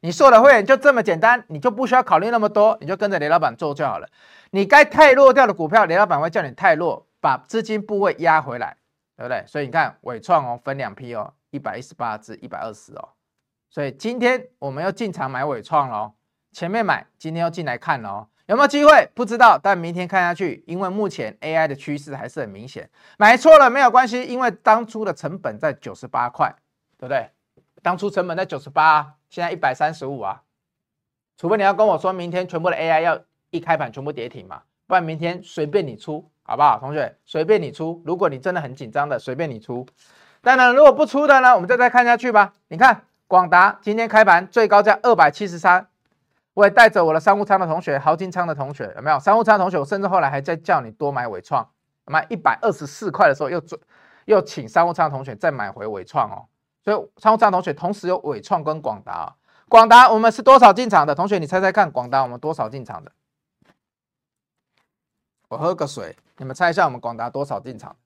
[0.00, 4.08] 你做的会员就这么简单，你就不需要考虑那么多，你就跟着雷老板做就好了。
[4.50, 8.76] 你该太弱掉的股票，雷老板会叫你太弱，把资金部位压回来，
[9.16, 9.42] 对不对？
[9.46, 13.08] 所以你看伟创哦，分两批哦，一百一十八至一百二十哦。
[13.70, 16.12] 所以今天我们要进场买伟创喽，
[16.52, 19.10] 前面买，今天要进来看喽，有没有机会？
[19.14, 22.88] 不知道，但明天看下去，因为目前 AI 的趋势还是很明显。
[23.18, 26.54] 买错了没有关系，因为当初的成本在九十八块，
[26.96, 27.30] 对不对？
[27.86, 30.42] 当初成本在九十八，现在一百三十五啊，
[31.36, 33.16] 除非你要跟我说明天全部的 AI 要
[33.50, 36.80] 一开盘全部跌停嘛，不然明天随便你出，好不好？
[36.80, 38.02] 同学，随便你出。
[38.04, 39.86] 如果你真的很紧张的，随便你出。
[40.40, 42.54] 当然，如果不出的呢，我们就再看下去吧。
[42.66, 45.86] 你看广达今天开盘最高价二百七十三，
[46.54, 49.20] 我也带着我的商务舱的同学、豪金舱的同学，有没有？
[49.20, 51.70] 商务舱同学，我甚至后来还在叫你多买纬创，
[52.06, 53.78] 买一百二十四块的时候又做，
[54.24, 56.46] 又请商务舱的同学再买回纬创哦。
[56.86, 59.34] 所以，商务舱同学同时有伟创跟广达啊。
[59.68, 61.12] 广达我们是多少进场的？
[61.12, 63.10] 同学，你猜猜看，广达我们多少进场的？
[65.48, 67.96] 我喝个水，你们猜一下，我们广达多少进场？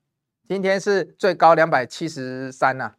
[0.47, 2.95] 今天是最高两百七十三呐。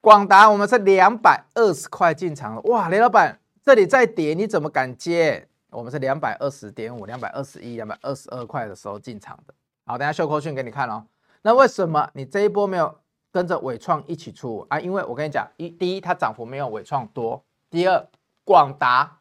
[0.00, 5.48] 广达我们是两百二十块进场的，哇，雷老板这里再跌，你怎么敢接？
[5.70, 9.54] 我们是两百二十点五、两百二十一、两百二十二块的时候进场的。
[9.84, 11.04] 好，等下秀扣讯给你看哦。
[11.42, 14.80] 那为什么你这一波没有跟着纬创一起出啊？
[14.80, 18.06] 因为我跟你讲，一第一它涨幅没有纬创多，第二
[18.44, 19.18] 广达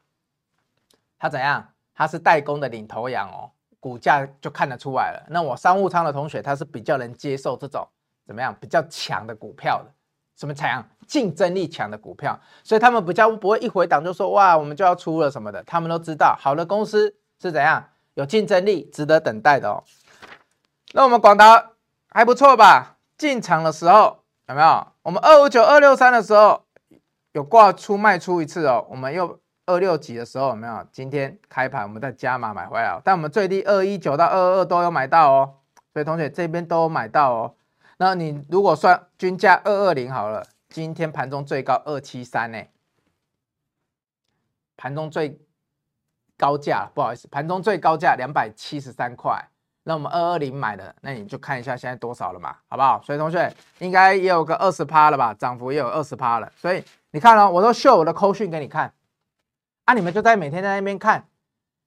[1.20, 1.68] 它怎样？
[1.94, 5.28] 它是代工的领头羊哦，股价就看得出来了。
[5.30, 7.88] 那我商务舱的同学他是比较能接受这种
[8.26, 9.92] 怎么样比较强的股票的，
[10.36, 10.84] 什么强？
[11.06, 19.84] 竞争力强的股票，所以他们比较不会一回档就说哇我们就要出了什么的，他们都知道好的公司是怎样有竞争力，值得等待的哦。
[20.96, 21.72] 那我们广达
[22.10, 22.98] 还不错吧？
[23.18, 24.88] 进场的时候有没有？
[25.02, 26.64] 我们二五九二六三的时候
[27.32, 28.86] 有挂出卖出一次哦。
[28.92, 30.86] 我们又二六几的时候有没有？
[30.92, 35.56] 今天开盘我们再加码买回来，但我们最低二一九到二二二都有买到哦。
[35.94, 37.56] 所以同学这边都有买到哦。
[37.98, 42.62] 那你如果算均价二二零好了，今天盘中最高二七三呢。
[44.78, 45.40] 盘中最
[46.38, 49.50] 高价不好意思，盘中最高价两百七十三块。
[49.86, 53.02] 那我们二二零买的，那你就看一下现在多少了嘛，好不好？
[53.04, 56.50] 所以同学应该也有个二十趴了吧，涨幅也有二十趴了。
[56.56, 58.94] 所以你看哦，我都秀我的扣讯给你看，
[59.86, 61.28] 啊，你们就在每天在那边看，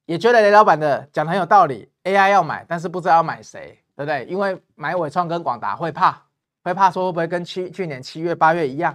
[0.04, 4.26] 也觉得雷老板的讲的很有道理，AI 要买，但是不知道要买谁，对不对？
[4.26, 6.22] 因为买伟创跟广达会怕，
[6.62, 8.94] 会怕说会不会跟去去年七月八月一样，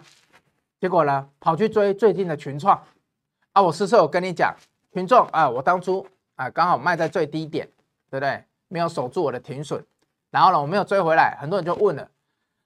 [0.79, 2.79] 结果呢，跑去追最近的群创
[3.53, 4.55] 啊，我是不是有跟你讲，
[4.93, 7.67] 群众啊，我当初啊刚好卖在最低点，
[8.11, 8.43] 对不对？
[8.71, 9.83] 没有守住我的停损，
[10.29, 12.09] 然后呢，我没有追回来，很多人就问了，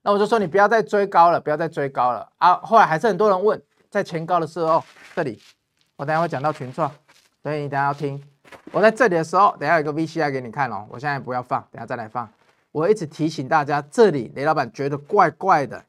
[0.02, 2.54] 那我就说你不要再追高了，不要再追高了啊！
[2.58, 4.84] 后来还是很多人问，在前高的时候，
[5.16, 5.42] 这里
[5.96, 6.88] 我等下会讲到群创，
[7.42, 8.22] 所以你等下要听。
[8.70, 12.28] 我在这里的时候，等下有个 VCR 给你看哦，我现在不要放，等下再来放。
[12.70, 15.84] 我一直提醒大家，这里雷老板觉得怪怪的，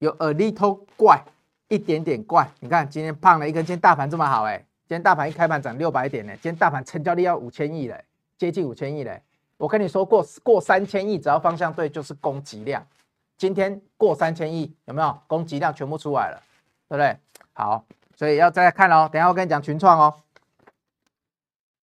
[0.00, 1.22] 有 a little 怪，
[1.68, 2.50] 一点点怪。
[2.58, 4.58] 你看今天胖了一根，今天大盘这么好哎，
[4.88, 7.96] 今天大盘一开盘涨六百点呢，今天大盘成交量要五千亿了。
[8.40, 9.22] 接近五千亿嘞，
[9.58, 12.82] 我跟你说过，过三千亿，只要方向对，就是攻击量。
[13.36, 16.40] 今天过三千亿，有没有攻击量全部出来了，
[16.88, 17.14] 对不对？
[17.52, 17.84] 好，
[18.16, 19.06] 所以要再看哦。
[19.12, 20.14] 等下我跟你讲群创哦。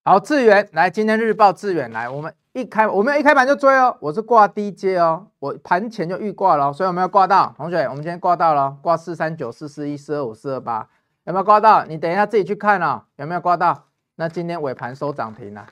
[0.04, 10.88] 好，智原来，今天日报智原来，我们一开，我们一开盘就追哦，我是挂低接哦，我盘前就预挂了，所以我们要挂到，同学，我们今天挂到了，挂四三九四四一四二五四二八，
[11.24, 11.84] 有没有挂到？
[11.86, 13.86] 你等一下自己去看哦，有没有挂到？
[14.14, 15.66] 那今天尾盘收涨停了。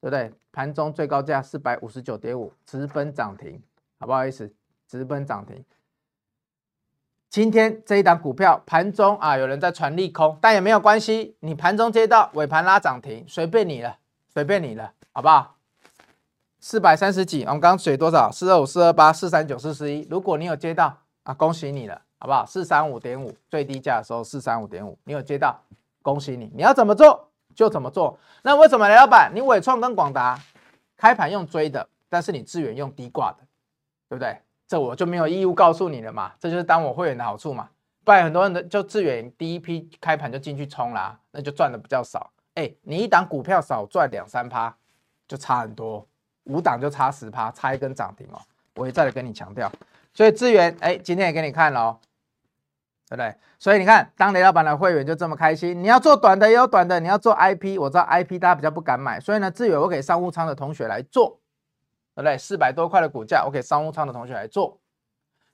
[0.00, 0.32] 对不对？
[0.52, 3.60] 盘中最高价四百五十九点五，直奔涨停，
[3.98, 4.52] 好不好意思？
[4.86, 5.64] 直奔涨停。
[7.28, 11.36] 今天这一档股票盘中啊，有人在传利空，但也没有关系。
[11.40, 13.98] 你盘中接到尾盘拉涨停，随便你了，
[14.32, 15.56] 随便你了，好不好？
[16.58, 18.32] 四百三十几，我们刚刚水多少？
[18.32, 20.08] 四二五、四二八、四三九、四四一。
[20.10, 22.46] 如果你有接到啊，恭喜你了，好不好？
[22.46, 25.60] 四三五点五，最低价的时候四三五点五，你有接到，
[26.00, 26.50] 恭喜你。
[26.54, 27.27] 你要怎么做？
[27.58, 28.16] 就怎么做？
[28.42, 30.38] 那为什么雷老板，你纬创跟广达
[30.96, 33.38] 开盘用追的，但是你智原用低挂的，
[34.08, 34.38] 对不对？
[34.68, 37.68] 这我就没有义务告诉你了嘛，这就是当我会员的好处嘛。
[38.04, 42.30] 不然很多人的就智原第一批开盘就进去冲啦，那就赚的比较少。
[42.54, 44.72] 哎，你一档股票少赚两三趴，
[45.26, 46.06] 就差很多，
[46.44, 48.38] 五档就差十趴，差一根涨停哦。
[48.76, 49.68] 我也再来跟你强调，
[50.14, 51.98] 所以智原，哎，今天也给你看了哦。
[53.08, 53.34] 对不对？
[53.58, 55.82] 所以你看，当雷老板的会员就这么开心。
[55.82, 61.40] 你要做短的也有短的，你要做 IP，我知道 IP 大家比较不敢买，所以呢，智原我给商务舱的同学来做，
[62.14, 62.36] 对不对？
[62.36, 64.78] 四百多块的股价，我给商务舱的同学来做。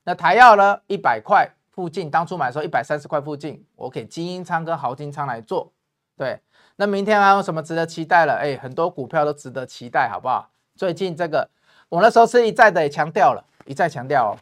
[0.03, 0.81] 那台燿呢？
[0.87, 5.71] 一百块附近，当初买的时候一百三十块附近，我给精英舱跟豪金舱来做。
[6.17, 6.41] 对，
[6.75, 8.33] 那明天还有什么值得期待了？
[8.33, 10.51] 哎，很多股票都值得期待，好不好？
[10.75, 11.49] 最近这个，
[11.89, 14.37] 我那时候是一再的也强调了，一再强调哦，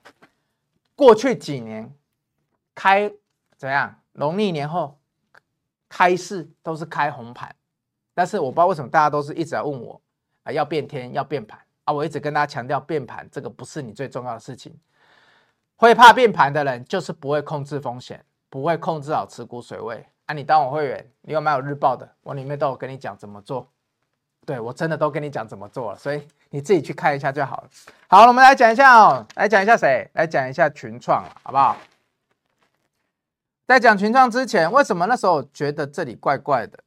[0.96, 1.94] 过去几年。
[2.76, 3.12] 开
[3.58, 3.96] 怎样？
[4.14, 5.00] 农历年后
[5.90, 7.56] 开市都是开红盘，
[8.14, 10.00] 但是我不知道为什么大家都是一直在问我
[10.44, 11.94] 啊，要变天要变盘啊！
[11.94, 14.78] 我一直跟大家强调，变盘这个不是你最重要的事情。
[15.76, 20.34] 会怕变盘的人，就是不会控制风险，不会控制好持股水位啊！
[20.34, 22.10] 你当我会员，你有没有日报的？
[22.22, 23.68] 我里面都有跟你讲怎么做。
[24.46, 27.70] 对，我真的都跟你讲怎么做了，所以你自己去看一下就好了。
[28.08, 30.10] 好，我们来讲一下哦，来讲一下谁？
[30.14, 31.78] 来讲一下群创，好不好？
[33.66, 36.80] 在讲群创之前，为什么那时候觉得这里怪怪的？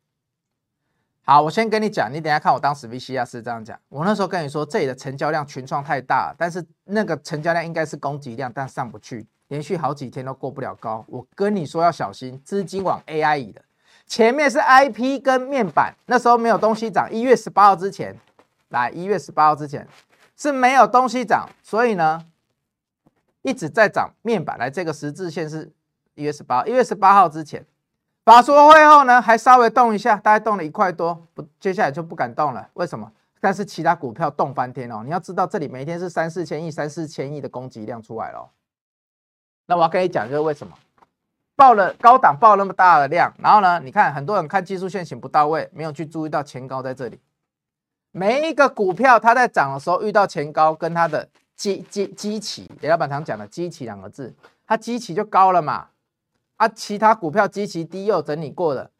[1.22, 3.76] 好，我先跟你讲，你等下看我当时 VCR 是这样讲。
[3.88, 11.04] 我那时候跟你说，这里的成交量群创太大，但是那个成交量应该是攻击量，但上不去，连续好几天都过不了高。
[11.08, 13.62] 我跟你说要小心，资金往 AI 移的。
[14.06, 17.12] 前面是 IP 跟面板，那时候没有东西涨。
[17.12, 18.14] 一月十八号之前，
[18.68, 19.88] 来一月十八号之前
[20.36, 22.24] 是没有东西涨，所以呢
[23.42, 24.56] 一直在涨面板。
[24.58, 25.72] 来，这个十字线是。
[26.16, 27.64] 一月十八，一月十八号之前，
[28.24, 32.68] 法说会后呢，还稍微动一下，大概动了一块多，不，接下来就不敢动了。
[32.72, 33.12] 为什么？
[33.38, 35.02] 但是其他股票动翻天哦。
[35.04, 38.50] 你要知道，这里每天是三四千亿、三四千亿的攻击量出来了。
[39.66, 40.72] 那我要跟你讲，就是为什么
[41.54, 47.20] 报了高档报那么大的量，然后呢，你看很多人看技术线型不到位，没有去注意到前高在这里。
[48.10, 54.34] 每一个股票它在涨的时候遇到前高，跟它的基基基起，李老板常讲的基起两个字，
[54.66, 55.88] 它基起就高了嘛。
[56.56, 58.90] 啊，其他股票极其低又整理过的，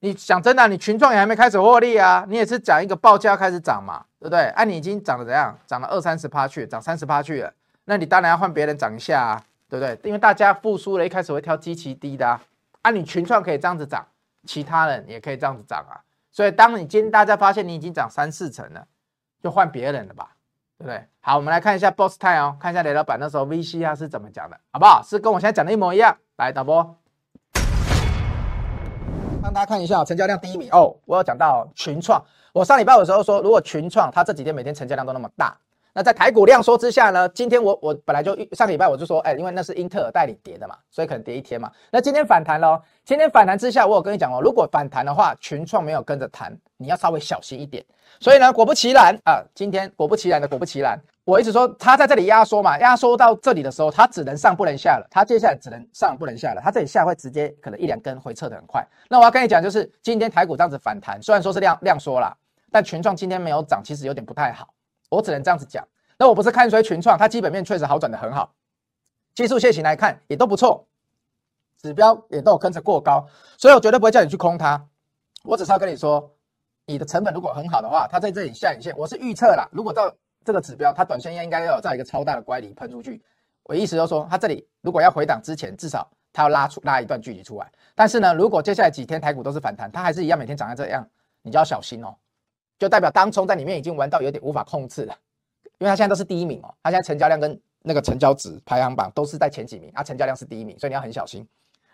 [0.00, 4.46] 你想真的、你群创也还没开始获利啊，你也是讲一个报价开始涨嘛，对不对？
[4.48, 5.56] 啊，你已经涨了怎样？
[5.66, 7.52] 涨了二三十趴去，涨三十趴去了，
[7.84, 9.98] 那你当然要换别人涨一下啊，对不对？
[10.02, 12.40] 因为大家复苏了，一开始会挑极其低的啊，
[12.82, 14.04] 啊，你群创可以这样子涨，
[14.44, 18.84] 其他人也可以这样子涨啊，所以当你今天大家发现你已经涨三四成了，
[19.40, 20.30] 就换别人了吧，
[20.76, 21.06] 对不对？
[21.20, 25.02] 好，我们来看一下 Boss Time 哦，看一下雷老板那时候 VCR 是怎么讲的，好不好？
[25.02, 26.96] 是跟我现在讲的一模一样，来导播。
[29.44, 32.18] 让大家看一下成交量第一名哦，我有讲到群创。
[32.54, 35.54] 我上礼拜的时候说，如果群创它这几天每天成交量都那么大，
[35.96, 41.70] 那在台股量缩之下呢，今天我我本来就上个礼拜我就说，哎，因为那是英特尔带领跌的嘛，所以可能跌一天嘛。
[41.92, 47.84] 那今天反弹喽，今天反弹之下，我有跟你讲哦，如果反弹的话，群创没有跟着弹，你要稍微小心一点。
[48.18, 58.84] 所以呢，果不其然啊，今天果不其然的果不其然，我一直说它在这里压缩嘛，压缩到这里的时候，它只能上不能下了，它接下来只能上不能下了，它这里下会直接可能一两根回撤的很快。
[59.08, 62.36] 那我要跟你讲，就是今天台股这样子反弹，虽然说是量量缩啦，
[62.72, 64.68] 但群创今天没有涨，其实有点不太好。
[65.14, 65.86] 我只能这样子讲，
[66.18, 68.52] 那我不是看衰群创，它基本面确实好转得很好，
[69.34, 70.86] 技术线型来看也都不错，
[71.80, 74.86] 指标也都有跟着过高，所以我绝对不会叫你去空它。
[75.44, 76.30] 我只是要跟你说，
[76.86, 80.10] 你的成本如果很好的话，它在这里下影线，我是预测啦，如果到
[80.44, 83.22] 这个指标，它短线应该要有这一个超大的乖离喷出去。
[83.64, 87.70] 我意思就是说，它这里如果要回档之前，至少它要拉出拉一段距离出来。
[87.94, 91.06] 但是呢，如果接下来几天台股都是反弹，它还是一样每天涨在这样，
[91.42, 92.14] 你就要小心哦。
[92.78, 95.16] 就代表当冲在里面已经玩到有点无法控制了，
[95.78, 101.46] 因为它现在都是第一名哦，它现在成交量跟那个成交值排行榜都是在前几名，它成交量是第一名，所以你要很小心，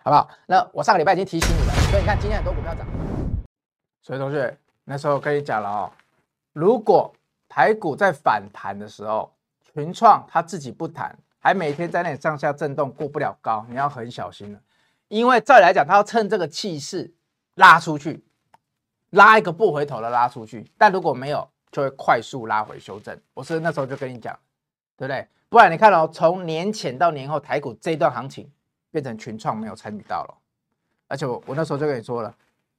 [0.02, 0.28] 好不好？
[0.46, 2.86] 那我上个礼拜已经提醒你了，所以你看今天很多股票涨。
[4.02, 5.92] 所以同学那时候我跟你讲了哦，
[6.52, 7.12] 如果
[7.48, 9.32] 台股在反弹的时候，
[9.74, 14.60] 群创它自己不弹，还每天在那里上下震动过不了高，你要很小心了，
[15.08, 17.12] 因为再来讲，它要趁这个气势
[17.56, 18.24] 拉出去。
[19.10, 23.18] 拉一个不回头的拉出去，但如果没有，就会快速拉回修正。
[23.34, 24.38] 我是那时候就跟你讲，
[24.96, 25.26] 对不对？
[25.48, 28.48] 不然你看哦，从年前到年后，台股这一段行情
[28.90, 30.34] 变成群创没有参与到了，
[31.08, 32.32] 而且我我那时候就跟你说了，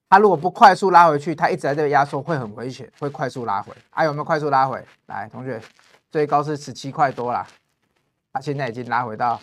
[0.09, 3.73] 它如果不快速拉回去，它一直在这个压缩会很危险，会快速拉回。
[3.89, 4.81] 还、有没有快速拉回？
[5.07, 5.61] 来，同学，
[6.09, 7.45] 最高是十七块多啦，
[8.31, 9.37] 它、啊、现在已经拉回到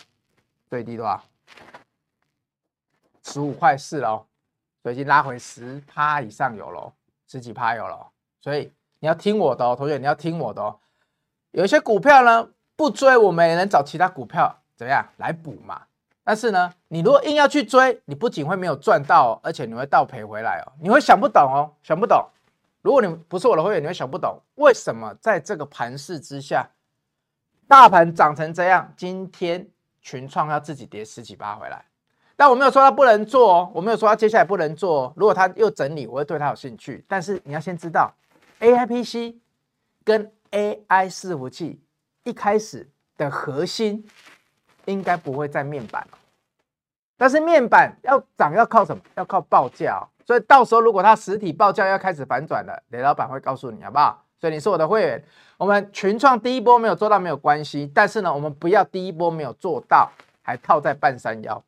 [0.67, 1.23] 最低多少？
[3.23, 4.25] 十五块四了哦。
[4.89, 6.91] 所以已经拉回十趴以上有了，
[7.27, 8.07] 十几趴有了，
[8.41, 10.79] 所以你要听我的哦，同学，你要听我的哦。
[11.51, 15.83] 有一些股票呢，不追，我们也能找其他股票怎么样来补嘛。
[16.23, 20.73] 但是呢，你如果硬要去追，你不仅会没有赚到，而且你会倒赔回来哦。
[20.81, 22.27] 你会想不懂哦，想不懂。
[22.81, 26.67] 如果你不是我的会员，你会想不懂为什么在这个盘势之下，
[27.67, 29.69] 大盘涨成这样，今天
[30.01, 31.85] 群创要自己跌十几趴回来。
[32.39, 35.01] 但我没有说他不能做哦，我没有说他接下来不能做。
[35.01, 37.03] 哦如果他又整理，我会对他有兴趣。
[37.05, 38.13] 但是你要先知道
[38.61, 39.35] ，AI PC
[40.05, 41.81] 跟 AI 伺服器
[42.23, 44.07] 一开始的核心
[44.85, 46.07] 应该不会在面板，
[47.17, 49.03] 但是面板要涨要靠什么？
[49.15, 50.01] 要靠报价。
[50.25, 54.23] 所以到时候如果它实体报价要开始反转了，雷老板会告诉你好不好？
[54.39, 55.21] 所以你是我的会员，
[55.57, 60.09] 我们群创第一波没有做到没有关系，但是呢，我们不要第一波没有做到
[60.41, 61.61] 还套在半山腰。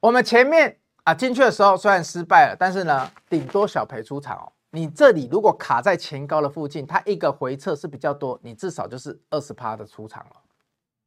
[0.00, 4.52] 我们前面啊进去的时候虽然失败了，但是呢，顶多小赔出场哦。
[4.70, 10.36] 你这里如果卡在前高的附近，它一个回撤是比较多，你至少就是二十趴的出场了，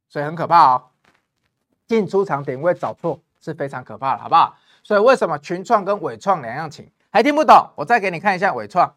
[0.08, 0.82] 所以很可怕哦。
[1.86, 4.56] 进出场点位找错是非常可怕的，好不好？
[4.82, 6.90] 所以为什么群创跟伟创两样情？
[7.10, 7.68] 还听不懂？
[7.76, 8.92] 我再给你看一下伟创。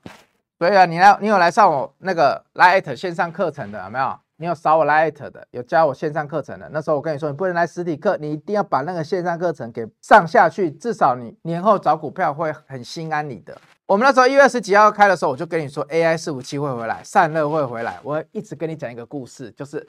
[0.58, 4.20] 所以啊，你来，你有来上我那个 Lite 线上课程的有没有？
[4.44, 6.68] 你有扫我 light 的，有加我线上课程的。
[6.74, 13.58] 那时候我跟你说，你不能来实体课，你一定要把那个线上课程给上下去，至少你年后找股票会很心安理得。
[13.86, 17.98] 我们那时候一月二十几号开的时候，我就跟你说 AI 伺服器会回来，散热会回来。
[18.04, 19.88] 我一直跟你讲一个故事，就是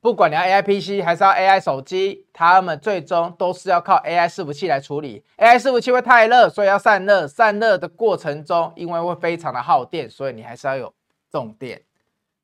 [0.00, 5.24] 不管你要 AI PC 还是要 AI 手机，他们最终都是要靠 AI 伺服器来处理。
[5.38, 7.26] AI 伺服器会太热，所以要散热。
[7.26, 10.94] 散热的过程中，因为会非常的耗电，所以你还是要有
[11.28, 11.82] 重电，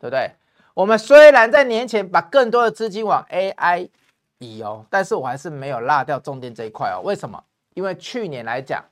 [0.00, 0.32] 对不对？
[0.74, 3.88] 我们虽然在年前把更多的资金往 AI
[4.38, 7.00] 移哦，但是我还是没有落掉重电这一块哦。
[7.04, 7.42] 为什么？
[7.74, 8.84] 因为去年来讲，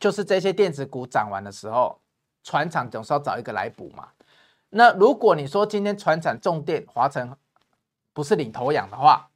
[0.00, 1.98] 就是这些电子股涨完的时候，
[2.42, 4.08] 船厂总是要找一个来补嘛。
[4.70, 7.30] 那如果你说今天船厂重电华晨
[8.12, 9.28] 不是领头羊的话，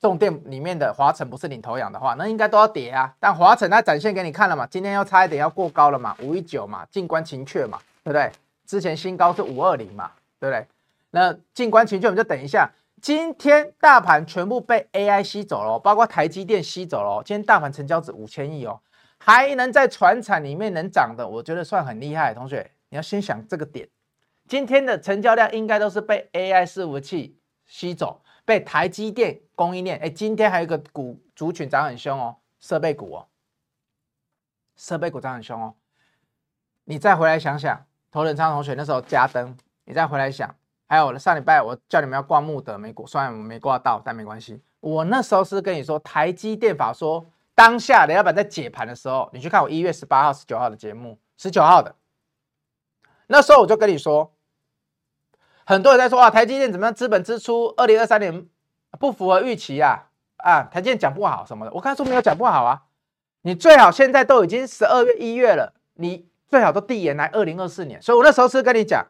[0.00, 3.14] 重电里面的华晨不是领头羊的话，那应该都要跌啊。
[3.20, 8.32] 但华晨它展现给你看了嘛，今天要差一点要过高了嘛，五一九嘛，静观情阙嘛，对不对？
[8.66, 10.66] 之前新高是五二零嘛，对不对？
[11.10, 12.72] 那静观情阙，我们就等一下。
[13.02, 17.22] 今天大盘全部被 AI 吸走了，包括台积电吸走了。
[17.22, 18.80] 今天大盘成交值五千亿哦，
[19.18, 22.32] 还能在船产里面能涨的，我觉得算很厉害。
[22.32, 23.86] 同学，你要先想这个点。
[24.48, 29.98] 今天的成交量应该都是被 AI 伺服器吸走，被台积电供应链。
[30.00, 33.28] 哎，今天还有一个股族群涨很凶哦，设备股哦，
[34.74, 35.74] 设备股涨很凶哦。
[36.84, 39.54] 你再回来想想，头等舱同学那时候加灯，
[39.84, 40.56] 你再回来想。
[40.86, 44.60] 还有上礼拜我叫你们要挂慕德没挂，虽然我没挂到，但没关系。
[44.80, 51.94] 我那时候是跟你说台积电法说，当下雷老板在解盘的时候，你去看我一月十八号、十九号的节目，十九号的，
[53.26, 54.32] 那时候我就跟你说，
[55.64, 56.94] 很多人在说啊，台积电怎么样？
[56.94, 58.46] 资本支出二零二三年
[59.00, 60.06] 不符合预期啊
[60.36, 60.62] 啊！
[60.62, 62.84] 台积电讲不好什么的，我刚才说没有讲不好啊。
[63.42, 68.00] 你最好现在都已经十二月一月了，你最好都递延来二零二四年。
[68.00, 69.04] 所以我那时候是跟你讲，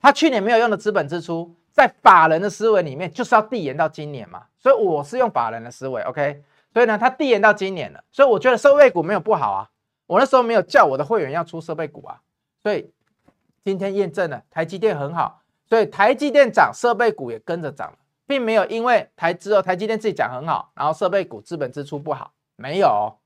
[0.00, 4.44] 他去年没有用的资本支出，在法人的思维里面就是要递延到今年嘛。
[4.58, 6.42] 所以我是用法人的思维，OK。
[6.72, 9.70] 所以呢，他递延到今年了，所以我觉得设备股没有不好啊。
[10.06, 12.20] 我那时候没有叫我的会员要出设备股啊，
[12.62, 12.90] 所以
[13.64, 15.42] 今天验证了台积电很好。
[15.68, 17.96] 所以台积电涨，设备股也跟着涨，
[18.26, 23.16] 并没有因为台资哦，台积电自己讲很好，然后设备股资本支出不好，没有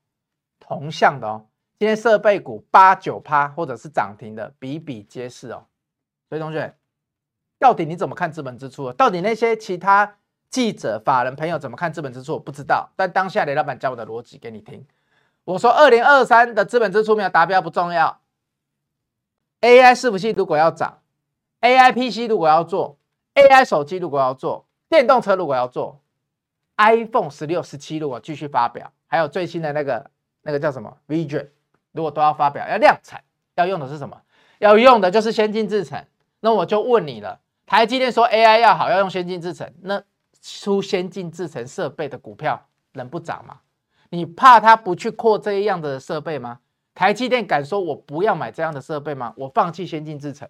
[0.59, 1.45] 同向的哦。
[1.77, 5.65] 今天设备股八九趴或者是涨停的比比皆是哦。
[6.29, 6.75] 所以同学，
[7.59, 8.91] 到底你怎么看资本支出？
[8.93, 10.17] 到底那些其他
[10.49, 12.33] 记者、法人朋友怎么看资本支出？
[12.33, 12.89] 我不知道。
[12.95, 14.85] 但当下雷老板教我的逻辑给你听。
[15.43, 18.21] 我说二零二三的资本支出没有达标不重要
[19.61, 20.99] ，AI 伺服器如果要涨。
[21.61, 22.97] AI PC 如果要做
[23.33, 25.99] ，AI 手机如果要做，电动车如果要做
[26.77, 30.11] ，iPhone 十六、十七如果继续发表，还有最新的那个
[30.41, 31.49] 那个叫什么 VJ，
[31.91, 33.23] 如果都要发表，要量产，
[33.55, 34.21] 要用的是什么？
[34.59, 36.05] 要用的就是先进制程。
[36.45, 40.03] 那我就问你了，台积电说 AI 要好，要用先进制程，那
[40.43, 43.61] 出先进制程设备的股票能不涨吗？
[44.09, 46.59] 你怕它不去扩这样的设备吗？
[46.93, 49.33] 台积电敢说我不要买这样的设备吗？
[49.35, 50.47] 我放弃先进制程？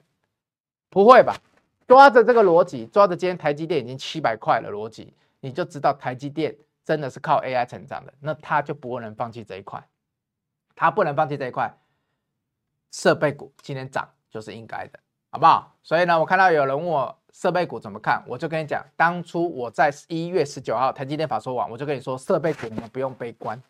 [0.90, 1.38] 不会吧？
[1.88, 9.82] 抓着这个逻辑，抓着今天台积电已经七百块了逻辑，你就知道台积电真的是靠 AI 成长的，那他就不能放弃这一块，
[10.76, 11.74] 他不能放弃这一块。
[12.92, 15.00] 设备股今天涨就是应该的，
[15.36, 15.70] 好不好？
[15.84, 23.62] 所以呢，我看到有人问我设备股怎么看，我就跟你讲，当初我在一月十九号台积电法说完，我就跟你说设备股你们不用悲观，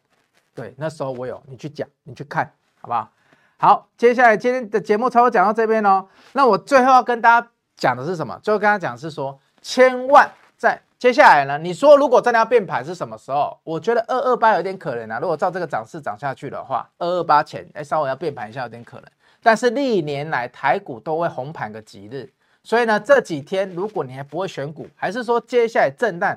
[0.53, 2.45] 对，那时候我有你去讲，你去看，
[2.81, 3.09] 好不好？
[3.57, 6.05] 好，接下来今天的节目差不多讲到这边哦。
[6.33, 8.39] 那我最后要跟大家讲的是什么？
[8.43, 13.59] 最后跟大家讲是说，千万在接下来呢，你说如果真的要变盘是什么时候？
[13.63, 15.17] 我觉得二二八有点可能啊。
[15.19, 19.05] 如果照这个涨势涨下去的话，二二八前哎稍微要变盘一下有点可能。
[19.45, 22.33] 但是历年来台股都会红盘个几日，
[22.63, 26.35] 所以呢这几天如果你还不会选股，还是说接下来震荡，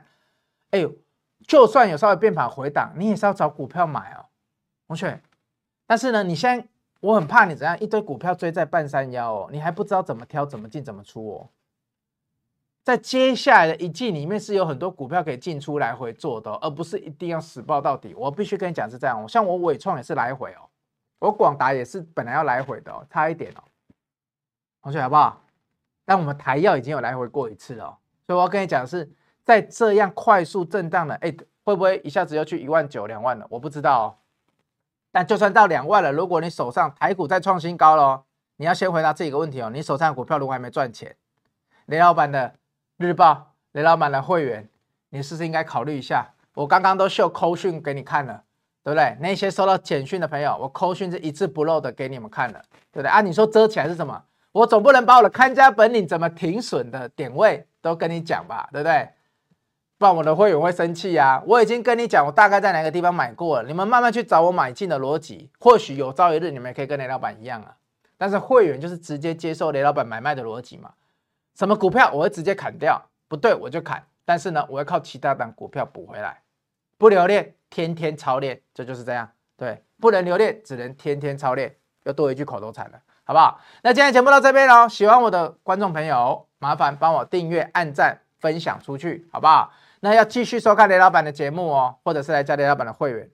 [0.72, 0.92] 哎呦，
[1.46, 4.26] 就算有稍微变盘回档，你也是要找股票买哦，
[4.86, 5.18] 同学。
[5.86, 6.66] 但是呢，你现在。
[7.00, 11.48] 我很怕你怎样一堆股票追在半山腰哦，你还不知道怎么挑、怎么进、怎么出哦。
[12.82, 18.12] 在接下来的一季里面是有很多股票可以进出来回做的，而不是一定要死抱到底。
[18.16, 20.68] 我必须跟你讲是这样，像我纬创也是来回哦，
[21.19, 23.62] 我广达也是本来要来回的哦，差一点哦。
[24.83, 25.45] 同学好不好？
[26.05, 27.97] 但我们台燿已经有来回过一次了哦，
[28.27, 29.11] 所以我要跟你讲的是
[29.45, 33.47] 在这样快速震荡的，哎，会不会一下子又去一万九、两万了？
[33.51, 34.07] 我不知道哦。
[35.11, 38.25] 但就算到两万了，如果你手上台股再创新高了，
[38.57, 39.71] 你要先回答这个问题哦。
[39.71, 41.16] 你手上股票如果还没赚钱，
[41.87, 42.55] 雷老板的
[42.97, 44.69] 日报，雷老板的会员，
[45.11, 46.29] 你是不是应该考虑一下？
[46.55, 48.45] 我刚刚都秀扣讯给你看了，
[48.83, 49.16] 对不对？
[49.20, 52.62] 那些收到简讯的朋友，我扣讯是一字不漏的给你们看了，
[52.93, 53.09] 对不对？
[53.09, 54.22] 啊，你说遮起来是什么？
[54.53, 59.11] 我总不能把我的看家本领怎么停损的点位都跟你讲吧，对不对？
[59.99, 61.43] 不然我的会员会生气呀！
[61.45, 67.74] 我已经跟你讲，我大概在哪个地方买过了，你们慢慢去找我买进的逻辑，或许有朝一日你们也可以跟雷老板一样啊。
[68.16, 70.93] 但是会员就是直接接受雷老板买卖的逻辑嘛，
[71.57, 76.41] 什么股票我会直接砍掉，不对我就砍，但是呢，我要靠其他档股票补回来，
[76.99, 79.30] 不留恋，天天操练，这就是这样。
[79.57, 83.61] 对，不能留恋，只能天天操练，又多一句口头禅了，好不好？
[83.82, 89.72] 那今天节目到这边喽，喜欢我的观众朋友，麻烦帮我订阅、按赞、分享出去，好不好？
[90.01, 93.30] 那要继续收看雷老板的节目哦，或者是来加雷老板的会员，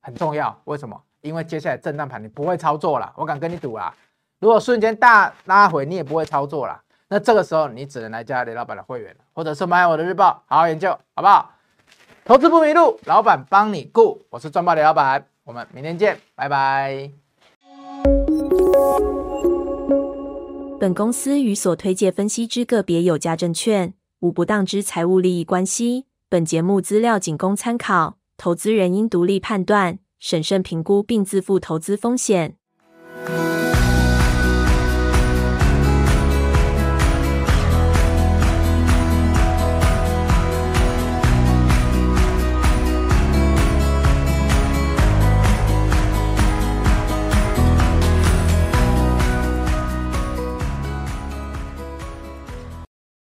[0.00, 0.58] 很重要。
[0.64, 1.00] 为什么？
[1.20, 3.94] 因为接下来震荡盘你不会操作了，我敢跟你赌啊。
[4.38, 6.80] 如果瞬间大拉回，你也不会操作了。
[7.08, 11.52] 那这个时候你只能来加雷老板的会员，或者是买我的日报，好好研究，好不好？
[12.26, 14.20] 投资不迷路，老板帮你顾。
[14.30, 17.08] 我是赚爆的老板，我们明天见，拜拜。
[20.80, 26.06] 本公司与所推介分析之个别有价证券，无不当之财务利益关系。
[26.28, 32.56] 本节目资料仅供参考，投资人应独立判断、审慎评估并自负投资风险。